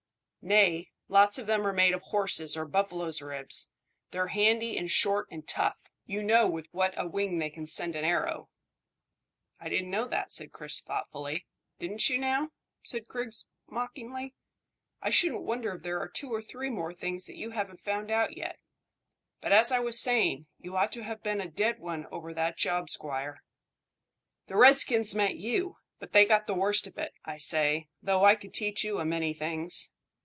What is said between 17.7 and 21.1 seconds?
found out yet. But, as I was saying, you ought to